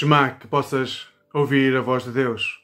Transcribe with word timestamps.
Shema, 0.00 0.30
que 0.30 0.46
possas 0.46 1.06
ouvir 1.30 1.76
a 1.76 1.82
voz 1.82 2.04
de 2.04 2.10
Deus. 2.10 2.58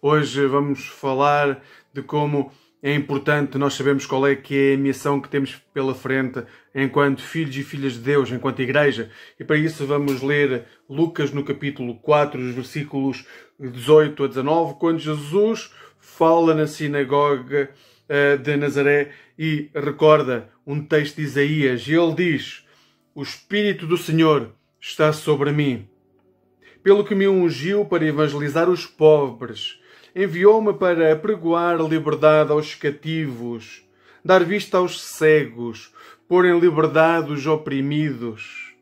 Hoje 0.00 0.46
vamos 0.46 0.86
falar 0.86 1.62
de 1.92 2.00
como 2.00 2.50
é 2.82 2.94
importante 2.94 3.58
nós 3.58 3.74
sabermos 3.74 4.06
qual 4.06 4.26
é 4.26 4.34
que 4.34 4.56
é 4.56 4.74
a 4.76 4.78
missão 4.78 5.20
que 5.20 5.28
temos 5.28 5.56
pela 5.74 5.94
frente 5.94 6.42
enquanto 6.74 7.20
filhos 7.20 7.54
e 7.54 7.62
filhas 7.62 7.92
de 7.92 7.98
Deus, 7.98 8.32
enquanto 8.32 8.62
igreja. 8.62 9.10
E 9.38 9.44
para 9.44 9.58
isso 9.58 9.84
vamos 9.84 10.22
ler 10.22 10.64
Lucas 10.88 11.32
no 11.32 11.44
capítulo 11.44 11.96
4, 11.96 12.40
os 12.40 12.54
versículos 12.54 13.26
18 13.58 14.24
a 14.24 14.28
19, 14.28 14.78
quando 14.80 15.00
Jesus 15.00 15.74
fala 15.98 16.54
na 16.54 16.66
sinagoga 16.66 17.68
uh, 18.08 18.38
de 18.38 18.56
Nazaré 18.56 19.10
e 19.38 19.68
recorda 19.74 20.48
um 20.66 20.82
texto 20.82 21.16
de 21.16 21.24
Isaías. 21.24 21.86
E 21.86 21.92
ele 21.92 22.14
diz: 22.14 22.64
O 23.14 23.22
Espírito 23.22 23.86
do 23.86 23.98
Senhor 23.98 24.54
está 24.80 25.12
sobre 25.12 25.52
mim 25.52 25.86
pelo 26.82 27.04
que 27.04 27.14
me 27.14 27.28
ungiu 27.28 27.84
para 27.84 28.04
evangelizar 28.04 28.68
os 28.68 28.86
pobres, 28.86 29.78
enviou-me 30.14 30.72
para 30.74 31.12
apregoar 31.12 31.80
liberdade 31.80 32.50
aos 32.52 32.74
cativos, 32.74 33.84
dar 34.24 34.44
vista 34.44 34.78
aos 34.78 35.00
cegos, 35.00 35.92
pôr 36.28 36.44
em 36.46 36.58
liberdade 36.58 37.32
os 37.32 37.46
oprimidos 37.46 38.74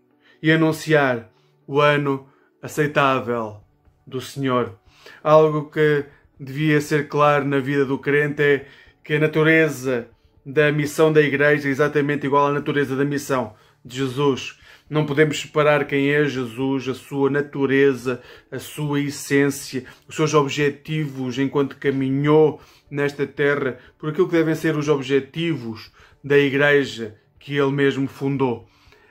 e 0.43 0.51
anunciar 0.51 1.30
o 1.66 1.80
ano 1.80 2.27
aceitável 2.62 3.61
do 4.07 4.21
Senhor. 4.21 4.79
Algo 5.23 5.71
que 5.71 6.05
devia 6.38 6.80
ser 6.80 7.09
claro 7.09 7.45
na 7.45 7.59
vida 7.59 7.85
do 7.85 7.99
crente 7.99 8.43
é 8.43 8.66
que 9.02 9.15
a 9.15 9.19
natureza 9.19 10.09
da 10.45 10.73
missão 10.73 11.12
da 11.12 11.21
Igreja 11.21 11.69
é 11.69 11.71
exatamente 11.71 12.27
igual 12.27 12.49
à 12.49 12.52
natureza 12.52 12.96
da 12.96 13.05
missão 13.05 13.55
de 13.84 13.96
Jesus. 13.96 14.59
Não 14.88 15.05
podemos 15.05 15.41
separar 15.41 15.87
quem 15.87 16.10
é 16.10 16.24
Jesus, 16.27 16.88
a 16.88 16.95
sua 16.95 17.28
natureza, 17.28 18.23
a 18.51 18.59
sua 18.59 19.01
essência, 19.01 19.84
os 20.09 20.16
seus 20.16 20.32
objetivos 20.32 21.38
enquanto 21.38 21.76
caminhou 21.76 22.60
nesta 22.90 23.26
terra, 23.26 23.79
por 23.99 24.09
aquilo 24.09 24.26
que 24.26 24.37
devem 24.37 24.54
ser 24.54 24.76
os 24.76 24.88
objetivos 24.88 25.93
da 26.24 26.38
Igreja 26.38 27.16
que 27.38 27.56
ele 27.56 27.73
mesmo 27.73 28.09
fundou. 28.09 28.66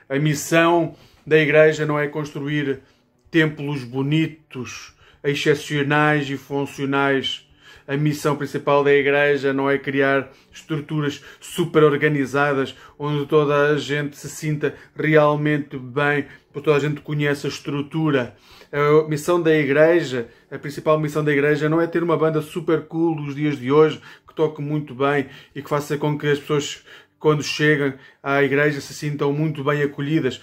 A 0.09 0.17
missão 0.17 0.95
da 1.25 1.37
Igreja 1.37 1.85
não 1.85 1.99
é 1.99 2.07
construir 2.07 2.81
templos 3.29 3.83
bonitos, 3.83 4.95
excepcionais 5.23 6.29
e 6.29 6.37
funcionais 6.37 7.46
a 7.87 7.95
missão 7.95 8.35
principal 8.35 8.83
da 8.83 8.93
Igreja 8.93 9.53
não 9.53 9.69
é 9.69 9.77
criar 9.77 10.29
estruturas 10.51 11.23
super 11.39 11.83
organizadas 11.83 12.75
onde 12.99 13.25
toda 13.25 13.71
a 13.71 13.77
gente 13.77 14.17
se 14.17 14.29
sinta 14.29 14.75
realmente 14.93 15.77
bem, 15.77 16.25
porque 16.51 16.65
toda 16.65 16.77
a 16.77 16.81
gente 16.81 16.99
conhece 16.99 17.47
a 17.47 17.49
estrutura. 17.49 18.35
A 18.71 19.07
missão 19.07 19.41
da 19.41 19.55
Igreja, 19.55 20.27
a 20.51 20.59
principal 20.59 20.99
missão 20.99 21.23
da 21.23 21.31
Igreja, 21.31 21.69
não 21.69 21.79
é 21.79 21.87
ter 21.87 22.03
uma 22.03 22.17
banda 22.17 22.41
super 22.41 22.81
cool 22.87 23.15
dos 23.15 23.33
dias 23.33 23.57
de 23.57 23.71
hoje 23.71 24.01
que 24.27 24.35
toque 24.35 24.61
muito 24.61 24.93
bem 24.93 25.27
e 25.55 25.61
que 25.61 25.69
faça 25.69 25.97
com 25.97 26.17
que 26.17 26.27
as 26.27 26.39
pessoas 26.39 26.83
quando 27.19 27.41
chegam 27.41 27.93
à 28.21 28.43
igreja 28.43 28.79
se 28.79 28.93
sintam 28.93 29.33
muito 29.33 29.63
bem 29.63 29.81
acolhidas 29.81 30.41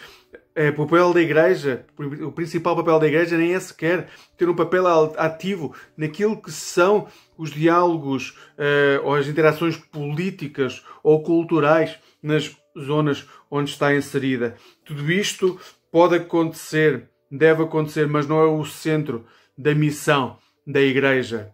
é, 0.55 0.71
papel 0.71 1.13
da 1.13 1.21
igreja, 1.21 1.85
o 1.99 2.31
principal 2.31 2.77
papel 2.77 3.01
da 3.01 3.09
igreja 3.09 3.37
nem 3.37 3.55
é 3.55 3.61
sequer 3.61 4.09
ter 4.37 4.49
um 4.49 4.55
papel 4.55 4.87
ativo 5.17 5.75
naquilo 5.97 6.41
que 6.41 6.53
são 6.53 7.09
os 7.37 7.51
diálogos 7.51 8.31
uh, 8.57 9.05
ou 9.05 9.15
as 9.15 9.27
interações 9.27 9.77
políticas 9.77 10.85
ou 11.03 11.23
culturais 11.23 11.99
nas 12.23 12.57
zonas 12.79 13.27
onde 13.51 13.71
está 13.71 13.95
inserida. 13.95 14.57
Tudo 14.85 15.11
isto 15.11 15.59
pode 15.91 16.17
acontecer, 16.17 17.09
deve 17.31 17.65
acontecer, 17.65 18.07
mas 18.07 18.29
não 18.29 18.41
é 18.41 18.47
o 18.47 18.65
centro 18.65 19.27
da 19.59 19.75
missão 19.75 20.39
da 20.65 20.81
igreja. 20.81 21.53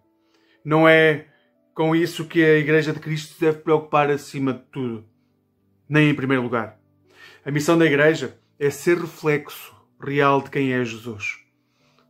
Não 0.63 0.87
é 0.87 1.25
com 1.73 1.95
isso 1.95 2.25
que 2.25 2.43
a 2.43 2.57
igreja 2.57 2.93
de 2.93 2.99
Cristo 2.99 3.33
se 3.33 3.41
deve 3.41 3.59
preocupar 3.59 4.11
acima 4.11 4.53
de 4.53 4.61
tudo, 4.71 5.05
nem 5.89 6.09
em 6.09 6.15
primeiro 6.15 6.43
lugar. 6.43 6.79
A 7.43 7.49
missão 7.49 7.77
da 7.77 7.85
igreja 7.85 8.37
é 8.61 8.69
ser 8.69 8.99
reflexo 8.99 9.75
real 9.99 10.39
de 10.39 10.51
quem 10.51 10.71
é 10.71 10.85
Jesus. 10.85 11.39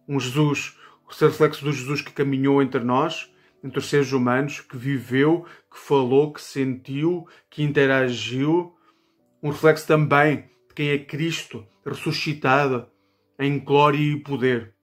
Um 0.06 0.19
Jesus, 0.19 0.78
ser 1.09 1.28
reflexo 1.28 1.63
do 1.63 1.72
Jesus 1.72 2.01
que 2.01 2.12
caminhou 2.12 2.62
entre 2.62 2.81
nós, 2.81 3.34
entre 3.63 3.79
os 3.79 3.89
seres 3.89 4.12
humanos, 4.12 4.59
que 4.59 4.75
viveu, 4.75 5.45
que 5.72 5.79
falou, 5.79 6.34
que 6.34 6.41
sentiu, 6.41 7.25
que 7.50 7.63
interagiu. 7.63 8.75
Um 9.41 9.50
reflexo 9.50 9.88
também 9.88 10.50
de 10.67 10.75
quem 10.75 10.90
é 10.90 10.97
Cristo, 10.97 11.66
ressuscitado 11.85 12.85
em 13.40 13.57
glória 13.57 13.97
e 13.97 14.19
poder. 14.19 14.73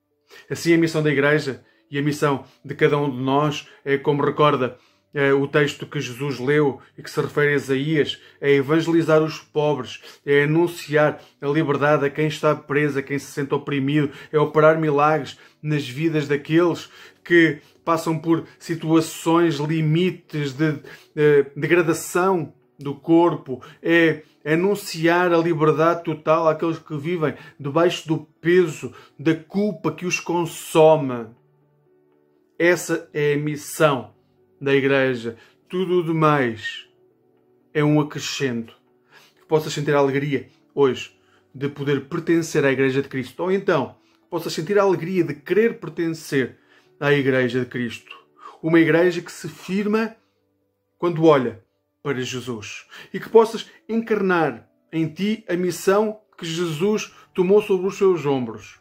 Assim, 0.48 0.72
a 0.72 0.78
missão 0.78 1.02
da 1.02 1.10
Igreja 1.10 1.62
e 1.90 1.98
a 1.98 2.02
missão 2.02 2.46
de 2.64 2.74
cada 2.74 2.96
um 2.96 3.10
de 3.10 3.22
nós 3.22 3.68
é 3.84 3.98
como 3.98 4.24
recorda 4.24 4.78
é, 5.12 5.32
o 5.32 5.46
texto 5.46 5.86
que 5.86 6.00
Jesus 6.00 6.38
leu 6.38 6.80
e 6.96 7.02
que 7.02 7.10
se 7.10 7.20
refere 7.20 7.52
a 7.52 7.56
Isaías, 7.56 8.20
é 8.40 8.52
evangelizar 8.52 9.22
os 9.22 9.38
pobres, 9.38 10.00
é 10.24 10.44
anunciar 10.44 11.20
a 11.40 11.46
liberdade 11.46 12.04
a 12.04 12.10
quem 12.10 12.26
está 12.26 12.54
preso, 12.54 12.98
a 12.98 13.02
quem 13.02 13.18
se 13.18 13.32
sente 13.32 13.54
oprimido, 13.54 14.10
é 14.32 14.38
operar 14.38 14.78
milagres 14.78 15.38
nas 15.62 15.88
vidas 15.88 16.28
daqueles 16.28 16.90
que 17.24 17.58
passam 17.84 18.18
por 18.18 18.44
situações 18.58 19.56
limites 19.56 20.52
de, 20.52 20.72
de 21.14 21.46
degradação 21.56 22.52
do 22.78 22.94
corpo, 22.94 23.62
é 23.82 24.22
anunciar 24.44 25.32
a 25.32 25.38
liberdade 25.38 26.04
total 26.04 26.48
àqueles 26.48 26.78
que 26.78 26.96
vivem 26.96 27.34
debaixo 27.58 28.06
do 28.06 28.18
peso 28.40 28.94
da 29.18 29.34
culpa 29.34 29.90
que 29.90 30.06
os 30.06 30.20
consome. 30.20 31.26
Essa 32.58 33.08
é 33.12 33.34
a 33.34 33.38
missão 33.38 34.17
da 34.60 34.74
igreja, 34.74 35.36
tudo 35.68 36.00
o 36.00 36.04
demais 36.04 36.88
é 37.74 37.84
um 37.84 38.00
acrescento. 38.00 38.74
Que 39.36 39.46
possas 39.46 39.72
sentir 39.72 39.94
a 39.94 39.98
alegria 39.98 40.48
hoje 40.74 41.18
de 41.54 41.68
poder 41.68 42.08
pertencer 42.08 42.64
à 42.64 42.72
Igreja 42.72 43.02
de 43.02 43.08
Cristo. 43.08 43.42
Ou 43.42 43.52
então, 43.52 43.96
possas 44.30 44.52
sentir 44.52 44.78
a 44.78 44.82
alegria 44.82 45.24
de 45.24 45.34
querer 45.34 45.78
pertencer 45.78 46.56
à 47.00 47.12
Igreja 47.12 47.60
de 47.60 47.66
Cristo. 47.66 48.16
Uma 48.62 48.80
igreja 48.80 49.20
que 49.20 49.30
se 49.30 49.48
firma 49.48 50.16
quando 50.98 51.24
olha 51.24 51.62
para 52.02 52.20
Jesus. 52.20 52.86
E 53.12 53.20
que 53.20 53.28
possas 53.28 53.70
encarnar 53.88 54.68
em 54.92 55.06
ti 55.08 55.44
a 55.48 55.54
missão 55.54 56.20
que 56.36 56.46
Jesus 56.46 57.12
tomou 57.34 57.62
sobre 57.62 57.86
os 57.86 57.96
seus 57.96 58.26
ombros. 58.26 58.80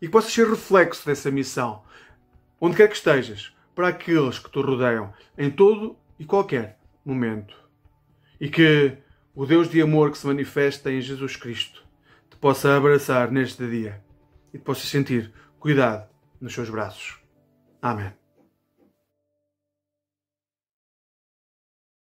E 0.00 0.06
que 0.06 0.12
possas 0.12 0.32
ser 0.32 0.48
reflexo 0.48 1.06
dessa 1.06 1.30
missão. 1.30 1.82
Onde 2.60 2.76
quer 2.76 2.88
que 2.88 2.96
estejas, 2.96 3.52
para 3.76 3.88
aqueles 3.88 4.38
que 4.38 4.50
te 4.50 4.58
rodeiam 4.60 5.12
em 5.36 5.50
todo 5.50 5.96
e 6.18 6.24
qualquer 6.24 6.78
momento. 7.04 7.54
E 8.40 8.48
que 8.48 8.96
o 9.34 9.44
Deus 9.44 9.68
de 9.68 9.80
amor 9.82 10.10
que 10.10 10.18
se 10.18 10.26
manifesta 10.26 10.90
em 10.90 11.00
Jesus 11.00 11.36
Cristo 11.36 11.84
te 12.30 12.36
possa 12.38 12.74
abraçar 12.74 13.30
neste 13.30 13.68
dia 13.68 14.02
e 14.52 14.58
te 14.58 14.64
possa 14.64 14.86
sentir 14.86 15.30
cuidado 15.60 16.08
nos 16.40 16.54
seus 16.54 16.70
braços. 16.70 17.18
Amém. 17.80 18.25